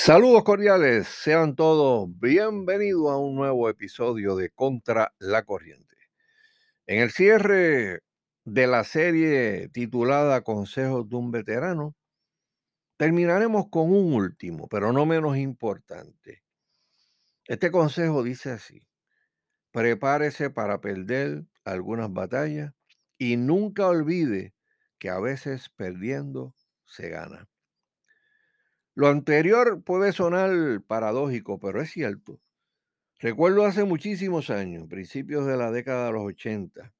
Saludos 0.00 0.44
cordiales, 0.44 1.08
sean 1.08 1.56
todos 1.56 2.08
bienvenidos 2.20 3.10
a 3.10 3.16
un 3.16 3.34
nuevo 3.34 3.68
episodio 3.68 4.36
de 4.36 4.48
Contra 4.48 5.12
la 5.18 5.42
Corriente. 5.42 5.96
En 6.86 7.02
el 7.02 7.10
cierre 7.10 8.02
de 8.44 8.66
la 8.68 8.84
serie 8.84 9.68
titulada 9.70 10.42
Consejos 10.42 11.08
de 11.08 11.16
un 11.16 11.32
Veterano, 11.32 11.96
terminaremos 12.96 13.66
con 13.70 13.90
un 13.90 14.14
último, 14.14 14.68
pero 14.68 14.92
no 14.92 15.04
menos 15.04 15.36
importante. 15.36 16.44
Este 17.48 17.72
consejo 17.72 18.22
dice 18.22 18.52
así, 18.52 18.86
prepárese 19.72 20.48
para 20.48 20.80
perder 20.80 21.44
algunas 21.64 22.10
batallas 22.10 22.72
y 23.18 23.36
nunca 23.36 23.88
olvide 23.88 24.54
que 24.98 25.10
a 25.10 25.18
veces 25.18 25.70
perdiendo 25.70 26.54
se 26.86 27.08
gana. 27.08 27.48
Lo 28.98 29.06
anterior 29.06 29.80
puede 29.84 30.12
sonar 30.12 30.82
paradójico, 30.82 31.60
pero 31.60 31.80
es 31.80 31.88
cierto. 31.88 32.40
Recuerdo 33.20 33.64
hace 33.64 33.84
muchísimos 33.84 34.50
años, 34.50 34.88
principios 34.88 35.46
de 35.46 35.56
la 35.56 35.70
década 35.70 36.06
de 36.06 36.12
los 36.14 36.22
80, 36.22 36.92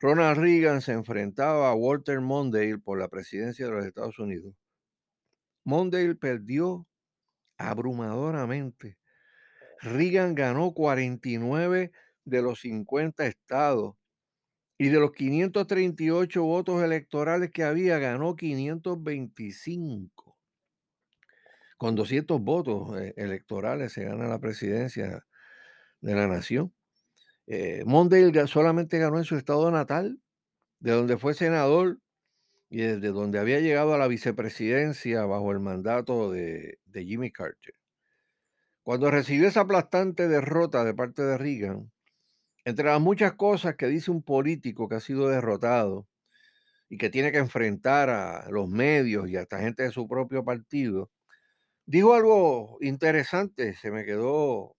Ronald 0.00 0.38
Reagan 0.38 0.82
se 0.82 0.92
enfrentaba 0.92 1.70
a 1.70 1.74
Walter 1.74 2.20
Mondale 2.20 2.76
por 2.76 2.98
la 2.98 3.08
presidencia 3.08 3.64
de 3.64 3.72
los 3.72 3.86
Estados 3.86 4.18
Unidos. 4.18 4.54
Mondale 5.64 6.14
perdió 6.14 6.86
abrumadoramente. 7.56 8.98
Reagan 9.80 10.34
ganó 10.34 10.74
49 10.74 11.90
de 12.26 12.42
los 12.42 12.60
50 12.60 13.26
estados 13.26 13.94
y 14.76 14.90
de 14.90 15.00
los 15.00 15.12
538 15.12 16.42
votos 16.44 16.82
electorales 16.82 17.50
que 17.50 17.64
había, 17.64 17.98
ganó 17.98 18.36
525 18.36 20.27
con 21.78 21.94
200 21.94 22.40
votos 22.42 23.00
eh, 23.00 23.14
electorales 23.16 23.92
se 23.92 24.04
gana 24.04 24.28
la 24.28 24.40
presidencia 24.40 25.26
de 26.00 26.14
la 26.14 26.26
nación. 26.28 26.74
Eh, 27.46 27.84
Mondale 27.86 28.46
solamente 28.48 28.98
ganó 28.98 29.18
en 29.18 29.24
su 29.24 29.36
estado 29.36 29.70
natal, 29.70 30.20
de 30.80 30.92
donde 30.92 31.18
fue 31.18 31.34
senador 31.34 32.00
y 32.70 32.78
desde 32.78 33.08
donde 33.08 33.38
había 33.38 33.60
llegado 33.60 33.94
a 33.94 33.98
la 33.98 34.08
vicepresidencia 34.08 35.24
bajo 35.26 35.52
el 35.52 35.60
mandato 35.60 36.30
de, 36.30 36.80
de 36.86 37.04
Jimmy 37.04 37.32
Carter. 37.32 37.74
Cuando 38.82 39.10
recibió 39.10 39.46
esa 39.48 39.60
aplastante 39.60 40.28
derrota 40.28 40.84
de 40.84 40.94
parte 40.94 41.22
de 41.22 41.38
Reagan, 41.38 41.92
entre 42.64 42.86
las 42.86 43.00
muchas 43.00 43.34
cosas 43.34 43.76
que 43.76 43.86
dice 43.86 44.10
un 44.10 44.22
político 44.22 44.88
que 44.88 44.96
ha 44.96 45.00
sido 45.00 45.28
derrotado 45.28 46.08
y 46.88 46.98
que 46.98 47.10
tiene 47.10 47.32
que 47.32 47.38
enfrentar 47.38 48.10
a 48.10 48.50
los 48.50 48.68
medios 48.68 49.28
y 49.28 49.36
a 49.36 49.42
esta 49.42 49.60
gente 49.60 49.84
de 49.84 49.90
su 49.90 50.08
propio 50.08 50.44
partido, 50.44 51.10
Dijo 51.88 52.12
algo 52.12 52.76
interesante, 52.82 53.72
se 53.72 53.90
me 53.90 54.04
quedó, 54.04 54.76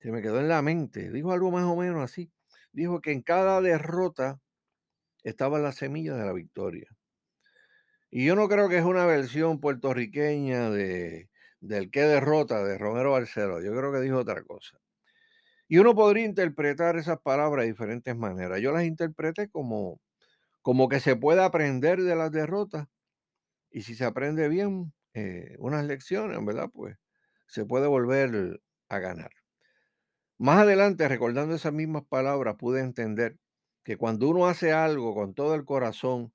se 0.00 0.12
me 0.12 0.20
quedó 0.20 0.38
en 0.38 0.48
la 0.48 0.60
mente. 0.60 1.10
Dijo 1.10 1.32
algo 1.32 1.50
más 1.50 1.64
o 1.64 1.76
menos 1.76 2.02
así. 2.02 2.30
Dijo 2.72 3.00
que 3.00 3.12
en 3.12 3.22
cada 3.22 3.62
derrota 3.62 4.38
estaba 5.22 5.58
la 5.58 5.72
semilla 5.72 6.14
de 6.16 6.26
la 6.26 6.34
victoria. 6.34 6.94
Y 8.10 8.26
yo 8.26 8.36
no 8.36 8.50
creo 8.50 8.68
que 8.68 8.76
es 8.76 8.84
una 8.84 9.06
versión 9.06 9.60
puertorriqueña 9.60 10.68
de, 10.68 11.30
del 11.60 11.90
que 11.90 12.02
derrota 12.02 12.62
de 12.64 12.76
Romero 12.76 13.12
Barceló. 13.12 13.62
Yo 13.62 13.74
creo 13.74 13.90
que 13.90 14.00
dijo 14.00 14.18
otra 14.18 14.42
cosa. 14.42 14.78
Y 15.68 15.78
uno 15.78 15.94
podría 15.94 16.26
interpretar 16.26 16.98
esas 16.98 17.18
palabras 17.20 17.64
de 17.64 17.72
diferentes 17.72 18.14
maneras. 18.14 18.60
Yo 18.60 18.72
las 18.72 18.84
interpreté 18.84 19.48
como, 19.48 19.98
como 20.60 20.90
que 20.90 21.00
se 21.00 21.16
puede 21.16 21.42
aprender 21.42 22.02
de 22.02 22.14
las 22.14 22.30
derrotas. 22.30 22.88
Y 23.70 23.82
si 23.84 23.94
se 23.94 24.04
aprende 24.04 24.50
bien, 24.50 24.92
eh, 25.14 25.56
unas 25.58 25.84
lecciones, 25.84 26.38
¿verdad? 26.44 26.68
Pues 26.72 26.96
se 27.46 27.64
puede 27.64 27.86
volver 27.86 28.60
a 28.88 28.98
ganar. 28.98 29.30
Más 30.38 30.60
adelante, 30.60 31.08
recordando 31.08 31.54
esas 31.54 31.72
mismas 31.72 32.04
palabras, 32.08 32.56
pude 32.56 32.80
entender 32.80 33.36
que 33.84 33.96
cuando 33.96 34.28
uno 34.28 34.46
hace 34.46 34.72
algo 34.72 35.14
con 35.14 35.34
todo 35.34 35.54
el 35.54 35.64
corazón, 35.64 36.32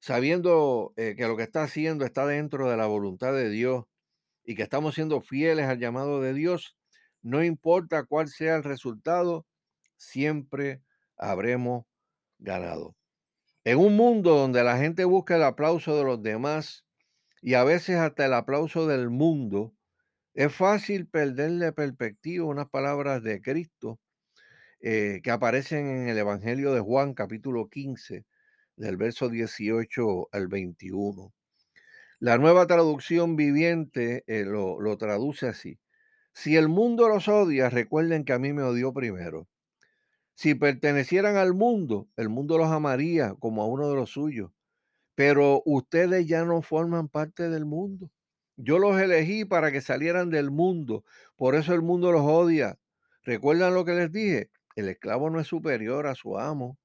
sabiendo 0.00 0.92
eh, 0.96 1.14
que 1.16 1.26
lo 1.28 1.36
que 1.36 1.44
está 1.44 1.64
haciendo 1.64 2.04
está 2.04 2.26
dentro 2.26 2.70
de 2.70 2.76
la 2.76 2.86
voluntad 2.86 3.32
de 3.32 3.50
Dios 3.50 3.84
y 4.44 4.54
que 4.56 4.62
estamos 4.62 4.94
siendo 4.94 5.20
fieles 5.20 5.66
al 5.66 5.78
llamado 5.78 6.20
de 6.20 6.32
Dios, 6.34 6.76
no 7.22 7.44
importa 7.44 8.04
cuál 8.04 8.28
sea 8.28 8.56
el 8.56 8.64
resultado, 8.64 9.46
siempre 9.96 10.82
habremos 11.16 11.84
ganado. 12.38 12.96
En 13.64 13.78
un 13.78 13.96
mundo 13.96 14.36
donde 14.36 14.62
la 14.62 14.78
gente 14.78 15.04
busca 15.04 15.36
el 15.36 15.42
aplauso 15.42 15.96
de 15.98 16.04
los 16.04 16.22
demás 16.22 16.85
y 17.42 17.54
a 17.54 17.64
veces 17.64 17.96
hasta 17.96 18.26
el 18.26 18.34
aplauso 18.34 18.86
del 18.86 19.10
mundo, 19.10 19.74
es 20.34 20.54
fácil 20.54 21.08
perderle 21.08 21.72
perspectiva 21.72 22.46
unas 22.46 22.68
palabras 22.70 23.22
de 23.22 23.42
Cristo 23.42 24.00
eh, 24.80 25.20
que 25.22 25.30
aparecen 25.30 25.88
en 25.88 26.08
el 26.08 26.18
Evangelio 26.18 26.72
de 26.74 26.80
Juan 26.80 27.14
capítulo 27.14 27.68
15, 27.68 28.26
del 28.76 28.96
verso 28.96 29.28
18 29.28 30.28
al 30.32 30.48
21. 30.48 31.32
La 32.20 32.38
nueva 32.38 32.66
traducción 32.66 33.36
viviente 33.36 34.24
eh, 34.26 34.44
lo, 34.44 34.80
lo 34.80 34.98
traduce 34.98 35.48
así. 35.48 35.78
Si 36.34 36.56
el 36.56 36.68
mundo 36.68 37.08
los 37.08 37.28
odia, 37.28 37.70
recuerden 37.70 38.24
que 38.24 38.32
a 38.34 38.38
mí 38.38 38.52
me 38.52 38.62
odió 38.62 38.92
primero. 38.92 39.48
Si 40.34 40.54
pertenecieran 40.54 41.36
al 41.36 41.54
mundo, 41.54 42.08
el 42.16 42.28
mundo 42.28 42.58
los 42.58 42.68
amaría 42.70 43.34
como 43.34 43.62
a 43.62 43.66
uno 43.66 43.88
de 43.90 43.96
los 43.96 44.10
suyos 44.10 44.52
pero 45.16 45.62
ustedes 45.64 46.26
ya 46.28 46.44
no 46.44 46.62
forman 46.62 47.08
parte 47.08 47.48
del 47.50 47.64
mundo. 47.64 48.12
Yo 48.56 48.78
los 48.78 49.00
elegí 49.00 49.44
para 49.44 49.72
que 49.72 49.80
salieran 49.80 50.30
del 50.30 50.50
mundo, 50.52 51.04
por 51.36 51.56
eso 51.56 51.74
el 51.74 51.82
mundo 51.82 52.12
los 52.12 52.22
odia. 52.22 52.78
¿Recuerdan 53.24 53.74
lo 53.74 53.84
que 53.84 53.94
les 53.94 54.12
dije? 54.12 54.50
El 54.76 54.88
esclavo 54.88 55.30
no 55.30 55.40
es 55.40 55.48
superior 55.48 56.06
a 56.06 56.14
su 56.14 56.38
amo. 56.38 56.78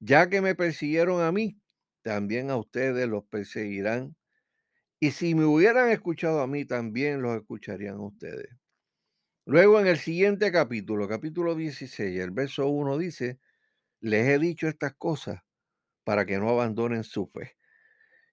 Ya 0.00 0.28
que 0.28 0.42
me 0.42 0.54
persiguieron 0.54 1.22
a 1.22 1.32
mí, 1.32 1.58
también 2.02 2.50
a 2.50 2.56
ustedes 2.56 3.08
los 3.08 3.24
perseguirán. 3.24 4.16
Y 5.00 5.12
si 5.12 5.34
me 5.34 5.44
hubieran 5.44 5.90
escuchado 5.90 6.40
a 6.40 6.46
mí, 6.46 6.64
también 6.64 7.22
los 7.22 7.36
escucharían 7.36 7.96
a 7.96 8.06
ustedes. 8.06 8.48
Luego 9.46 9.80
en 9.80 9.86
el 9.86 9.98
siguiente 9.98 10.50
capítulo, 10.50 11.08
capítulo 11.08 11.54
16, 11.54 12.20
el 12.20 12.32
verso 12.32 12.68
1 12.68 12.98
dice, 12.98 13.38
les 14.00 14.26
he 14.28 14.38
dicho 14.38 14.68
estas 14.68 14.94
cosas 14.94 15.42
para 16.04 16.26
que 16.26 16.38
no 16.38 16.50
abandonen 16.50 17.04
su 17.04 17.26
fe. 17.28 17.55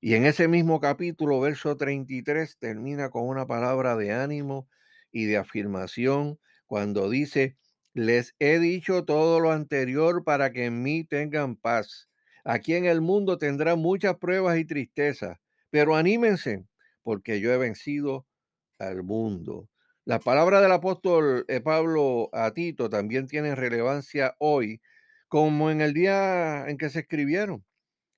Y 0.06 0.16
en 0.16 0.26
ese 0.26 0.50
mismo 0.50 0.82
capítulo, 0.82 1.40
verso 1.40 1.78
33, 1.78 2.58
termina 2.58 3.10
con 3.10 3.26
una 3.26 3.48
palabra 3.48 3.96
de 3.96 4.12
ánimo 4.12 4.68
y 5.14 5.28
de 5.28 5.38
afirmación 5.38 6.42
cuando 6.68 7.10
dice, 7.10 7.56
les 7.94 8.36
he 8.40 8.60
dicho 8.60 9.06
todo 9.06 9.40
lo 9.40 9.54
anterior 9.54 10.26
para 10.26 10.52
que 10.52 10.66
en 10.66 10.84
mí 10.84 11.06
tengan 11.06 11.56
paz. 11.56 12.10
Aquí 12.44 12.76
en 12.76 12.84
el 12.84 13.00
mundo 13.00 13.38
tendrán 13.38 13.80
muchas 13.80 14.18
pruebas 14.18 14.58
y 14.58 14.66
tristezas, 14.66 15.38
pero 15.70 15.96
anímense 15.96 16.66
porque 17.02 17.40
yo 17.40 17.54
he 17.54 17.58
vencido 17.58 18.28
al 18.80 19.04
mundo. 19.04 19.70
La 20.04 20.20
palabra 20.20 20.60
del 20.60 20.74
apóstol 20.74 21.46
eh, 21.48 21.62
Pablo 21.62 22.30
a 22.34 22.52
Tito 22.52 22.90
también 22.90 23.28
tiene 23.28 23.56
relevancia 23.56 24.36
hoy, 24.38 24.82
como 25.30 25.72
en 25.72 25.80
el 25.80 25.94
día 25.94 26.68
en 26.68 26.78
que 26.78 26.90
se 26.90 27.00
escribieron. 27.00 27.64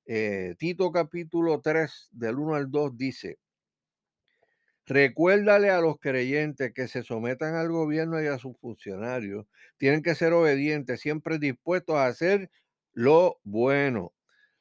Eh, 0.07 0.55
Tito 0.59 0.91
capítulo 0.91 1.61
3 1.61 2.09
del 2.11 2.37
1 2.37 2.55
al 2.55 2.69
2 2.69 2.95
dice, 2.95 3.39
recuérdale 4.85 5.71
a 5.71 5.81
los 5.81 5.97
creyentes 5.99 6.73
que 6.73 6.87
se 6.87 7.03
sometan 7.03 7.55
al 7.55 7.69
gobierno 7.71 8.21
y 8.21 8.27
a 8.27 8.37
sus 8.37 8.57
funcionarios, 8.59 9.47
tienen 9.77 10.03
que 10.03 10.15
ser 10.15 10.33
obedientes, 10.33 11.01
siempre 11.01 11.39
dispuestos 11.39 11.95
a 11.95 12.05
hacer 12.07 12.51
lo 12.93 13.39
bueno. 13.43 14.13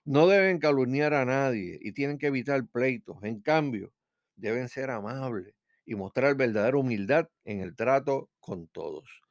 No 0.05 0.27
deben 0.27 0.59
calumniar 0.59 1.15
a 1.15 1.25
nadie 1.25 1.79
y 1.81 1.93
tienen 1.93 2.19
que 2.19 2.29
evitar 2.29 2.67
pleitos. 2.67 3.17
En 3.23 3.41
cambio, 3.41 3.93
deben 4.37 4.69
ser 4.69 4.91
amables 4.91 5.55
y 5.87 5.95
mostrar 5.95 6.35
verdadera 6.37 6.77
humildad 6.79 7.29
en 7.45 7.61
el 7.61 7.77
trato 7.77 8.31
con 8.41 8.67
todos. 8.69 9.23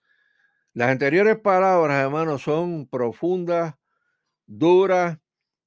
Las 0.74 0.90
anteriores 0.90 1.40
palabras, 1.40 2.04
hermanos, 2.04 2.44
son 2.44 2.88
profundas, 2.88 3.76
duras 4.48 5.20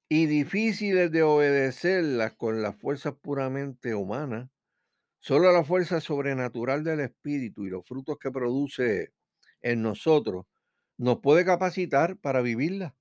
y 0.09 0.25
difíciles 0.25 1.11
de 1.11 1.23
obedecerlas 1.23 2.33
con 2.35 2.61
las 2.61 2.75
fuerzas 2.77 3.15
puramente 3.21 3.93
humanas, 3.95 4.49
solo 5.19 5.51
la 5.51 5.63
fuerza 5.63 6.01
sobrenatural 6.01 6.83
del 6.83 7.01
Espíritu 7.01 7.65
y 7.65 7.69
los 7.69 7.85
frutos 7.85 8.17
que 8.19 8.31
produce 8.31 9.11
en 9.61 9.81
nosotros 9.81 10.45
nos 10.97 11.19
puede 11.19 11.45
capacitar 11.45 12.17
para 12.17 12.41
vivirla. 12.41 12.95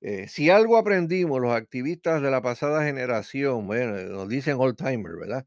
Eh, 0.00 0.28
si 0.28 0.50
algo 0.50 0.76
aprendimos 0.76 1.40
los 1.40 1.52
activistas 1.54 2.20
de 2.22 2.30
la 2.30 2.42
pasada 2.42 2.84
generación, 2.84 3.66
bueno, 3.66 3.96
nos 4.12 4.28
dicen 4.28 4.56
old 4.58 4.76
timer, 4.76 5.16
¿verdad? 5.18 5.46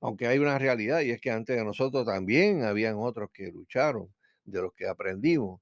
Aunque 0.00 0.26
hay 0.26 0.38
una 0.38 0.58
realidad 0.58 1.00
y 1.00 1.10
es 1.10 1.20
que 1.20 1.30
antes 1.30 1.56
de 1.56 1.64
nosotros 1.64 2.06
también 2.06 2.62
habían 2.64 2.96
otros 2.98 3.30
que 3.32 3.52
lucharon, 3.52 4.14
de 4.44 4.62
los 4.62 4.72
que 4.74 4.86
aprendimos. 4.88 5.60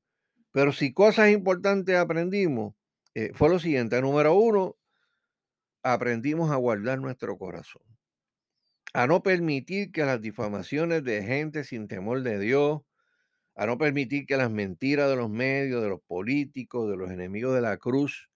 Pero 0.53 0.73
si 0.73 0.93
cosas 0.93 1.31
importantes 1.31 1.97
aprendimos, 1.97 2.75
eh, 3.17 3.33
fue 3.35 3.49
lo 3.49 3.59
siguiente. 3.59 4.01
Número 4.01 4.35
uno, 4.35 4.77
aprendimos 5.83 6.51
a 6.51 6.57
guardar 6.57 6.99
nuestro 7.01 7.39
corazón. 7.39 7.83
a 8.95 9.07
no 9.07 9.23
permitir 9.23 9.93
que 9.93 10.05
las 10.05 10.21
difamaciones 10.21 11.05
de 11.05 11.23
gente 11.23 11.65
sin 11.65 11.87
temor 11.89 12.23
de 12.23 12.39
Dios, 12.39 12.81
a 13.57 13.67
no 13.67 13.79
permitir 13.79 14.27
que 14.27 14.37
las 14.37 14.51
mentiras 14.51 15.11
de 15.11 15.17
los 15.17 15.31
medios, 15.31 15.83
de 15.83 15.91
los 15.91 16.01
políticos, 16.03 16.91
de 16.91 16.97
los 16.97 17.11
enemigos 17.11 17.55
de 17.55 17.63
la 17.63 17.79
cruz, 17.79 18.31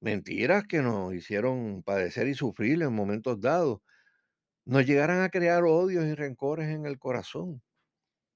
mentiras 0.00 0.64
que 0.68 0.82
nos 0.82 1.14
hicieron 1.14 1.82
padecer 1.82 2.28
y 2.28 2.34
sufrir 2.34 2.82
en 2.82 2.94
momentos 2.94 3.40
dados, 3.40 3.80
nos 4.66 4.86
llegaran 4.86 5.22
a 5.22 5.30
crear 5.30 5.64
odios 5.64 6.04
y 6.06 6.14
rencores 6.14 6.68
en 6.68 6.86
el 6.86 6.98
corazón. 6.98 7.62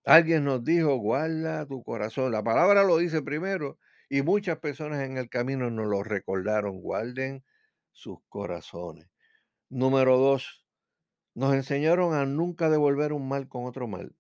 Alguien 0.04 0.44
nos 0.44 0.64
dijo, 0.64 0.96
guarda 0.96 1.66
tu 1.66 1.82
corazón. 1.82 2.32
La 2.32 2.42
palabra 2.42 2.84
lo 2.84 2.98
dice 2.98 3.22
primero 3.22 3.78
y 4.10 4.22
muchas 4.22 4.58
personas 4.58 5.02
en 5.04 5.16
el 5.16 5.30
camino 5.30 5.70
nos 5.70 5.86
lo 5.86 6.02
recordaron, 6.02 6.80
guarden 6.82 7.44
sus 7.92 8.18
corazones. 8.28 9.08
Número 9.70 10.18
dos, 10.18 10.66
nos 11.34 11.54
enseñaron 11.54 12.12
a 12.12 12.26
nunca 12.26 12.68
devolver 12.68 13.12
un 13.12 13.28
mal 13.28 13.48
con 13.48 13.66
otro 13.66 13.86
mal. 13.86 14.16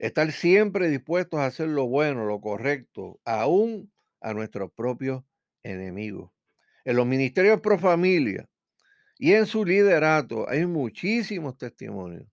Estar 0.00 0.32
siempre 0.32 0.88
dispuestos 0.88 1.38
a 1.38 1.46
hacer 1.46 1.68
lo 1.68 1.86
bueno, 1.86 2.24
lo 2.24 2.40
correcto, 2.40 3.20
aún 3.24 3.92
a 4.20 4.34
nuestros 4.34 4.72
propios 4.72 5.22
enemigos. 5.62 6.32
En 6.84 6.96
los 6.96 7.06
ministerios 7.06 7.60
pro 7.60 7.78
familia 7.78 8.48
y 9.16 9.34
en 9.34 9.46
su 9.46 9.64
liderato 9.64 10.48
hay 10.48 10.66
muchísimos 10.66 11.56
testimonios. 11.56 12.26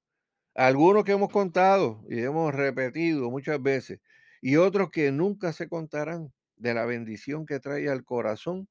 Algunos 0.55 1.03
que 1.03 1.11
hemos 1.11 1.29
contado 1.29 2.03
y 2.09 2.21
hemos 2.21 2.55
repetido 2.55 3.29
muchas 3.29 3.61
veces 3.61 3.99
y 4.41 4.55
otros 4.55 4.89
que 4.89 5.11
nunca 5.11 5.53
se 5.53 5.69
contarán 5.69 6.33
de 6.57 6.73
la 6.73 6.85
bendición 6.85 7.45
que 7.45 7.59
trae 7.59 7.89
al 7.89 8.03
corazón 8.05 8.67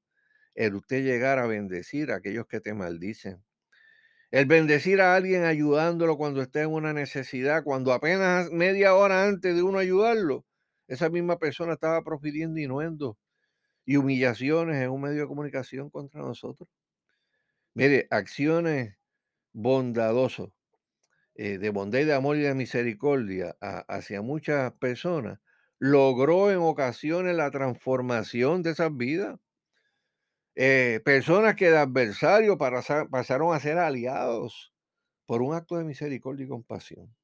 el 0.55 0.75
usted 0.77 1.05
llegar 1.05 1.39
a 1.39 1.47
bendecir 1.47 2.13
a 2.13 2.17
aquellos 2.17 2.47
que 2.47 2.61
te 2.61 2.75
maldicen. 2.75 3.45
El 4.31 4.47
bendecir 4.47 5.01
a 5.01 5.15
alguien 5.17 5.45
ayudándolo 5.45 6.19
cuando 6.19 6.43
esté 6.43 6.63
en 6.63 6.73
una 6.73 6.93
necesidad, 6.93 7.65
cuando 7.65 7.93
apenas 7.93 8.51
media 8.51 8.95
hora 8.95 9.25
antes 9.27 9.55
de 9.55 9.63
uno 9.63 9.79
ayudarlo, 9.79 10.45
esa 10.89 11.09
misma 11.11 11.39
persona 11.39 11.75
estaba 11.75 12.03
profiriendo 12.03 12.61
inuendos 12.61 13.17
y 13.87 13.97
humillaciones 13.97 14.83
en 14.83 14.91
un 14.91 15.03
medio 15.03 15.23
de 15.23 15.29
comunicación 15.29 15.91
contra 15.91 16.21
nosotros. 16.23 16.69
Mire, 17.75 18.07
acciones 18.11 18.97
bondadosas, 19.53 20.49
eh, 21.37 21.59
de 21.59 21.71
bondad 21.71 22.01
y 22.01 22.05
de 22.05 22.15
amor 22.15 22.37
y 22.37 22.43
de 22.43 22.55
misericordia 22.55 23.57
hacia 23.61 24.23
muchas 24.23 24.73
personas, 24.75 25.41
logró 25.85 26.51
en 26.51 26.57
ocasiones 26.61 27.37
la 27.37 27.51
transformación 27.51 28.63
de 28.63 28.71
esas 28.71 28.97
vidas. 28.97 29.39
Eh, 30.57 31.01
personas 31.05 31.57
que 31.57 31.71
de 31.71 31.79
adversario 31.79 32.57
pasaron 32.57 33.55
a 33.55 33.61
ser 33.61 33.79
aliados 33.79 34.73
por 35.27 35.43
un 35.43 35.55
acto 35.55 35.77
de 35.77 35.85
misericordia 35.85 36.47
y 36.47 36.49
compasión. 36.49 37.15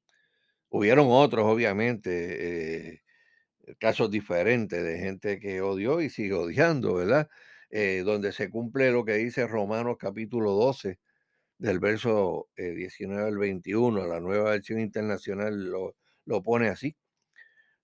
Hubieron 0.69 1.07
otros, 1.09 1.45
obviamente, 1.45 2.93
eh, 2.93 3.01
casos 3.79 4.11
diferentes 4.11 4.83
de 4.83 4.99
gente 4.99 5.39
que 5.39 5.61
odió 5.61 6.01
y 6.01 6.09
sigue 6.09 6.33
odiando, 6.33 6.95
¿verdad? 6.95 7.29
Eh, 7.71 8.03
donde 8.05 8.31
se 8.33 8.49
cumple 8.49 8.91
lo 8.91 9.05
que 9.05 9.15
dice 9.15 9.47
Romanos 9.47 9.97
capítulo 9.99 10.53
12, 10.53 10.99
del 11.59 11.79
verso 11.79 12.49
19 12.57 13.27
al 13.29 13.37
21, 13.37 14.07
la 14.07 14.19
nueva 14.21 14.51
versión 14.51 14.79
internacional 14.81 15.65
lo, 15.71 15.95
lo 16.25 16.43
pone 16.43 16.69
así. 16.69 16.95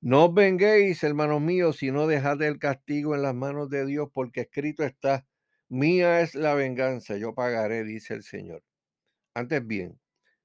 No 0.02 0.26
os 0.26 0.34
venguéis, 0.34 1.04
hermanos 1.04 1.42
míos, 1.42 1.78
si 1.78 1.92
no 1.92 2.08
dejad 2.08 2.42
el 2.44 2.60
castigo 2.60 3.16
en 3.16 3.24
las 3.24 3.34
manos 3.34 3.70
de 3.70 3.86
Dios, 3.86 4.10
porque 4.14 4.42
escrito 4.42 4.84
está, 4.84 5.26
Mía 5.70 6.22
es 6.22 6.34
la 6.34 6.54
venganza, 6.54 7.18
yo 7.18 7.34
pagaré, 7.34 7.84
dice 7.84 8.14
el 8.14 8.24
Señor. 8.24 8.64
Antes 9.34 9.66
bien, 9.66 10.00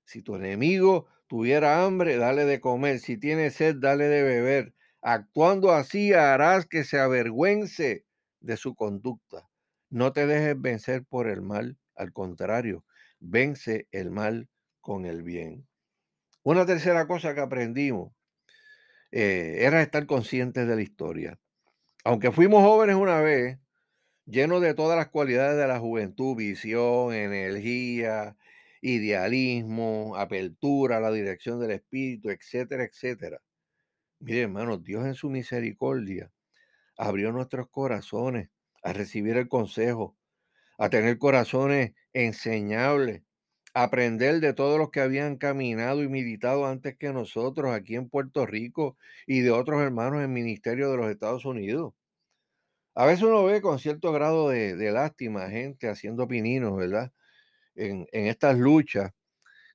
si 0.04 0.20
tu 0.22 0.34
enemigo 0.34 1.06
tuviera 1.28 1.84
hambre, 1.84 2.16
dale 2.16 2.44
de 2.44 2.60
comer. 2.60 2.98
Si 2.98 3.16
tiene 3.18 3.50
sed, 3.50 3.76
dale 3.78 4.08
de 4.08 4.22
beber. 4.22 4.74
Actuando 5.00 5.72
así 5.72 6.12
harás 6.12 6.66
que 6.66 6.82
se 6.84 6.98
avergüence 6.98 8.04
de 8.40 8.56
su 8.56 8.74
conducta. 8.74 9.48
No 9.90 10.12
te 10.12 10.26
dejes 10.26 10.60
vencer 10.60 11.04
por 11.04 11.28
el 11.28 11.42
mal, 11.42 11.78
al 11.94 12.12
contrario, 12.12 12.84
vence 13.20 13.86
el 13.92 14.10
mal 14.10 14.48
con 14.80 15.06
el 15.06 15.22
bien. 15.22 15.68
Una 16.42 16.66
tercera 16.66 17.06
cosa 17.06 17.34
que 17.34 17.40
aprendimos 17.40 18.12
eh, 19.12 19.58
era 19.60 19.82
estar 19.82 20.06
conscientes 20.06 20.66
de 20.68 20.76
la 20.76 20.82
historia. 20.82 21.40
Aunque 22.04 22.32
fuimos 22.32 22.62
jóvenes 22.64 22.96
una 22.96 23.20
vez, 23.20 23.58
lleno 24.26 24.60
de 24.60 24.74
todas 24.74 24.96
las 24.98 25.08
cualidades 25.10 25.58
de 25.58 25.68
la 25.68 25.80
juventud, 25.80 26.36
visión, 26.36 27.14
energía, 27.14 28.36
idealismo, 28.82 30.16
apertura 30.16 31.00
la 31.00 31.12
dirección 31.12 31.60
del 31.60 31.72
Espíritu, 31.72 32.30
etcétera, 32.30 32.84
etcétera. 32.84 33.42
Mire, 34.20 34.42
hermanos, 34.42 34.82
Dios 34.84 35.04
en 35.06 35.14
su 35.14 35.30
misericordia 35.30 36.32
abrió 36.96 37.32
nuestros 37.32 37.68
corazones 37.70 38.50
a 38.82 38.92
recibir 38.92 39.36
el 39.36 39.48
consejo, 39.48 40.16
a 40.78 40.90
tener 40.90 41.18
corazones 41.18 41.94
enseñables, 42.12 43.22
aprender 43.74 44.40
de 44.40 44.52
todos 44.52 44.78
los 44.78 44.90
que 44.90 45.00
habían 45.00 45.36
caminado 45.36 46.02
y 46.02 46.08
meditado 46.08 46.66
antes 46.66 46.96
que 46.96 47.12
nosotros 47.12 47.72
aquí 47.72 47.94
en 47.96 48.08
Puerto 48.08 48.46
Rico 48.46 48.96
y 49.26 49.40
de 49.40 49.50
otros 49.50 49.80
hermanos 49.82 50.22
en 50.22 50.32
ministerio 50.32 50.90
de 50.90 50.96
los 50.98 51.10
Estados 51.10 51.44
Unidos. 51.44 51.94
A 52.94 53.06
veces 53.06 53.24
uno 53.24 53.44
ve 53.44 53.62
con 53.62 53.78
cierto 53.78 54.12
grado 54.12 54.50
de, 54.50 54.76
lástima 54.92 55.48
gente 55.48 55.88
haciendo 55.88 56.28
pininos, 56.28 56.76
¿verdad? 56.76 57.12
En, 57.74 58.06
estas 58.12 58.58
luchas 58.58 59.12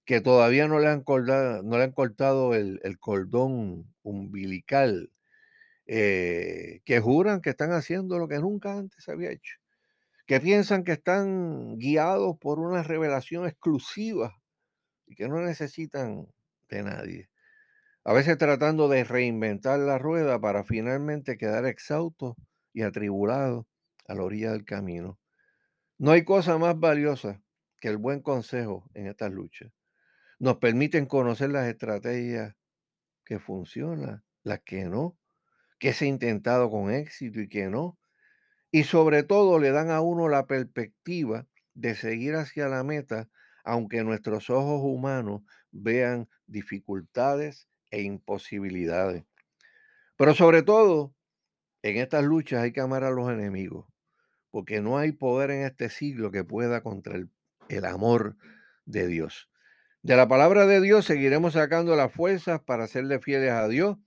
que 0.06 0.22
todavía 0.22 0.68
no 0.68 0.80
le 0.80 0.88
han 0.90 1.04
cortado, 1.04 1.64
no 1.64 1.78
le 1.78 1.86
han 1.86 1.92
cortado 1.94 2.56
el, 2.56 3.00
cordón 3.00 3.94
umbilical, 4.04 5.12
eh, 5.88 6.82
que 6.86 7.00
juran 7.00 7.42
que 7.42 7.52
están 7.52 7.72
haciendo 7.74 8.20
lo 8.20 8.28
que 8.28 8.40
nunca 8.40 8.78
antes 8.78 9.04
se 9.04 9.12
había 9.12 9.32
hecho, 9.32 9.58
que 10.28 10.42
piensan 10.42 10.84
que 10.84 10.92
están 10.92 11.78
guiados 11.78 12.38
por 12.40 12.60
una 12.60 12.84
revelación 12.84 13.48
exclusiva 13.48 14.38
y 15.06 15.16
que 15.16 15.30
no 15.30 15.42
necesitan 15.42 16.28
de 16.70 16.84
nadie. 16.84 17.30
A 18.04 18.14
veces 18.14 18.38
tratando 18.38 18.90
de 18.90 19.04
reinventar 19.04 19.80
la 19.80 19.98
rueda 19.98 20.40
para 20.40 20.64
finalmente 20.64 21.38
quedar 21.38 21.66
exhaustos 21.66 22.36
y 22.74 22.84
atribulado 22.84 23.68
a 24.08 24.16
la 24.16 24.24
orilla 24.24 24.52
del 24.52 24.66
camino. 24.66 25.18
No 25.98 26.12
hay 26.12 26.24
cosa 26.24 26.58
más 26.58 26.78
valiosa 26.80 27.42
que 27.80 27.88
el 27.88 27.98
buen 27.98 28.22
consejo 28.22 28.90
en 28.94 29.08
estas 29.08 29.32
luchas. 29.32 29.72
Nos 30.40 30.58
permiten 30.58 31.06
conocer 31.06 31.50
las 31.50 31.68
estrategias 31.68 32.54
que 33.26 33.40
funcionan, 33.40 34.24
las 34.44 34.60
que 34.62 34.86
no, 34.86 35.18
que 35.80 35.94
se 35.94 36.06
ha 36.06 36.08
intentado 36.08 36.70
con 36.70 36.92
éxito 36.92 37.40
y 37.40 37.50
que 37.50 37.70
no. 37.70 37.98
Y 38.72 38.84
sobre 38.84 39.24
todo 39.24 39.60
le 39.60 39.72
dan 39.72 39.90
a 39.92 40.02
uno 40.02 40.28
la 40.28 40.46
perspectiva 40.46 41.48
de 41.74 41.96
seguir 41.96 42.36
hacia 42.36 42.68
la 42.68 42.84
meta, 42.84 43.30
aunque 43.64 44.04
nuestros 44.04 44.50
ojos 44.50 44.82
humanos 44.84 45.44
vean 45.72 46.28
dificultades 46.48 47.68
e 47.92 48.02
imposibilidades. 48.02 49.26
Pero 50.18 50.34
sobre 50.34 50.64
todo, 50.64 51.14
en 51.84 51.98
estas 51.98 52.24
luchas 52.24 52.64
hay 52.64 52.74
que 52.74 52.82
amar 52.82 53.04
a 53.04 53.12
los 53.12 53.32
enemigos, 53.32 53.86
porque 54.50 54.82
no 54.82 54.98
hay 54.98 55.12
poder 55.12 55.52
en 55.52 55.64
este 55.64 55.90
siglo 55.90 56.32
que 56.32 56.44
pueda 56.44 56.82
contra 56.82 57.16
el, 57.16 57.86
amor 57.86 58.36
de 58.86 59.08
Dios. 59.08 59.50
De 60.02 60.16
la 60.16 60.28
palabra 60.28 60.66
de 60.66 60.82
Dios 60.82 61.06
seguiremos 61.06 61.54
sacando 61.54 61.96
las 61.96 62.12
fuerzas 62.12 62.62
para 62.62 62.88
serle 62.88 63.20
fieles 63.20 63.52
a 63.52 63.68
Dios 63.68 63.98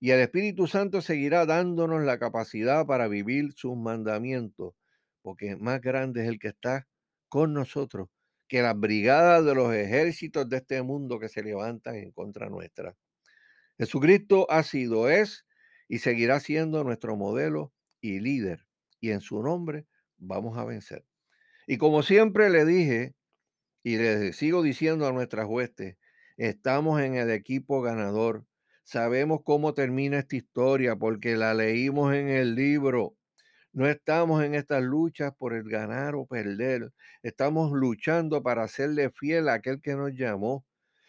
y 0.00 0.10
el 0.10 0.20
Espíritu 0.20 0.66
Santo 0.66 1.00
seguirá 1.02 1.46
dándonos 1.46 2.02
la 2.04 2.18
capacidad 2.18 2.86
para 2.86 3.08
vivir 3.08 3.52
sus 3.52 3.76
mandamientos, 3.76 4.74
porque 5.22 5.56
más 5.56 5.80
grande 5.80 6.22
es 6.22 6.28
el 6.28 6.38
que 6.38 6.48
está 6.48 6.86
con 7.28 7.52
nosotros 7.52 8.08
que 8.48 8.62
las 8.62 8.78
brigadas 8.78 9.44
de 9.44 9.54
los 9.54 9.74
ejércitos 9.74 10.48
de 10.48 10.56
este 10.56 10.82
mundo 10.82 11.20
que 11.20 11.28
se 11.28 11.42
levantan 11.42 11.96
en 11.96 12.10
contra 12.12 12.48
nuestra. 12.48 12.96
Jesucristo 13.76 14.50
ha 14.50 14.62
sido, 14.62 15.08
es 15.08 15.46
y 15.86 15.98
seguirá 15.98 16.40
siendo 16.40 16.82
nuestro 16.82 17.16
modelo 17.16 17.72
y 18.00 18.20
líder. 18.20 18.66
Y 19.00 19.10
en 19.10 19.20
su 19.20 19.42
nombre 19.42 19.86
vamos 20.16 20.58
a 20.58 20.64
vencer. 20.64 21.04
Y 21.66 21.76
como 21.76 22.02
siempre 22.02 22.50
le 22.50 22.64
dije 22.64 23.14
y 23.82 23.98
le 23.98 24.32
sigo 24.32 24.62
diciendo 24.62 25.06
a 25.06 25.12
nuestras 25.12 25.46
huestes, 25.46 25.96
estamos 26.36 27.00
en 27.00 27.14
el 27.14 27.30
equipo 27.30 27.82
ganador. 27.82 28.46
Sabemos 28.90 29.40
cómo 29.44 29.74
termina 29.74 30.20
esta 30.20 30.36
historia 30.36 30.96
porque 30.96 31.36
la 31.36 31.52
leímos 31.52 32.14
en 32.14 32.30
el 32.30 32.54
libro. 32.54 33.18
No 33.70 33.86
estamos 33.86 34.42
en 34.42 34.54
estas 34.54 34.82
luchas 34.82 35.30
por 35.36 35.52
el 35.52 35.64
ganar 35.64 36.14
o 36.14 36.24
perder. 36.24 36.94
Estamos 37.22 37.70
luchando 37.70 38.42
para 38.42 38.62
hacerle 38.62 39.10
fiel 39.10 39.50
a 39.50 39.52
aquel 39.52 39.82
que 39.82 39.94
nos 39.94 40.14
llamó. 40.14 40.64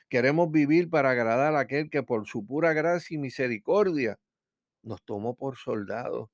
Queremos 0.09 0.51
vivir 0.51 0.89
para 0.89 1.11
agradar 1.11 1.55
a 1.55 1.61
aquel 1.61 1.89
que 1.89 2.03
por 2.03 2.27
su 2.27 2.45
pura 2.45 2.73
gracia 2.73 3.15
y 3.15 3.17
misericordia 3.17 4.19
nos 4.83 5.01
tomó 5.05 5.37
por 5.37 5.55
soldados. 5.55 6.29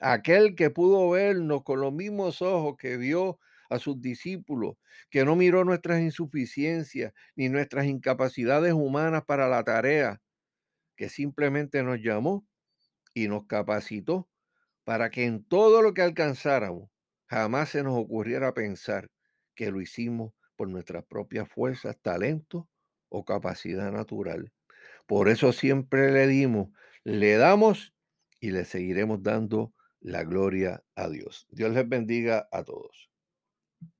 Aquel 0.00 0.56
que 0.56 0.70
pudo 0.70 1.08
vernos 1.10 1.62
con 1.62 1.80
los 1.80 1.92
mismos 1.92 2.42
ojos 2.42 2.74
que 2.76 2.96
vio 2.96 3.38
a 3.68 3.78
sus 3.78 4.00
discípulos, 4.00 4.74
que 5.08 5.24
no 5.24 5.36
miró 5.36 5.64
nuestras 5.64 6.00
insuficiencias 6.00 7.12
ni 7.36 7.48
nuestras 7.48 7.86
incapacidades 7.86 8.72
humanas 8.72 9.22
para 9.24 9.46
la 9.46 9.62
tarea, 9.62 10.20
que 11.00 11.08
simplemente 11.08 11.82
nos 11.82 11.98
llamó 12.02 12.46
y 13.14 13.28
nos 13.28 13.46
capacitó 13.46 14.28
para 14.84 15.08
que 15.08 15.24
en 15.24 15.42
todo 15.42 15.80
lo 15.80 15.94
que 15.94 16.02
alcanzáramos 16.02 16.90
jamás 17.26 17.70
se 17.70 17.82
nos 17.82 17.98
ocurriera 17.98 18.52
pensar 18.52 19.10
que 19.54 19.70
lo 19.70 19.80
hicimos 19.80 20.34
por 20.56 20.68
nuestras 20.68 21.02
propias 21.06 21.48
fuerzas, 21.48 21.96
talento 22.02 22.68
o 23.08 23.24
capacidad 23.24 23.90
natural. 23.90 24.52
Por 25.06 25.30
eso 25.30 25.54
siempre 25.54 26.12
le 26.12 26.26
dimos, 26.26 26.68
le 27.02 27.38
damos 27.38 27.94
y 28.38 28.50
le 28.50 28.66
seguiremos 28.66 29.22
dando 29.22 29.72
la 30.00 30.22
gloria 30.24 30.84
a 30.96 31.08
Dios. 31.08 31.46
Dios 31.50 31.72
les 31.72 31.88
bendiga 31.88 32.46
a 32.52 32.62
todos. 32.62 33.09